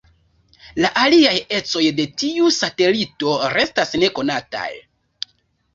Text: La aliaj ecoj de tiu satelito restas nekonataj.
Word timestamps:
La 0.83 0.89
aliaj 1.01 1.33
ecoj 1.57 1.83
de 2.01 2.07
tiu 2.23 2.49
satelito 2.59 3.37
restas 3.59 3.95
nekonataj. 4.07 4.69